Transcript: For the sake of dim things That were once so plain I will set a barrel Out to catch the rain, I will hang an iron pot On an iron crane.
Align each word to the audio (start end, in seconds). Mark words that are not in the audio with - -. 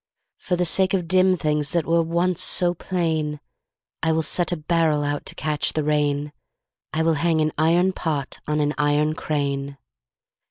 For 0.39 0.55
the 0.55 0.65
sake 0.65 0.95
of 0.95 1.07
dim 1.07 1.35
things 1.35 1.73
That 1.73 1.85
were 1.85 2.01
once 2.01 2.41
so 2.41 2.73
plain 2.73 3.39
I 4.01 4.11
will 4.11 4.23
set 4.23 4.51
a 4.51 4.57
barrel 4.57 5.03
Out 5.03 5.27
to 5.27 5.35
catch 5.35 5.73
the 5.73 5.83
rain, 5.83 6.33
I 6.91 7.03
will 7.03 7.13
hang 7.21 7.39
an 7.39 7.51
iron 7.55 7.93
pot 7.93 8.39
On 8.47 8.59
an 8.61 8.73
iron 8.79 9.13
crane. 9.13 9.77